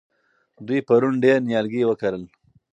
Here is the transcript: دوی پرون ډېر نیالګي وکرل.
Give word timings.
دوی 0.67 0.79
پرون 0.87 1.15
ډېر 1.25 1.37
نیالګي 1.47 1.83
وکرل. 1.85 2.23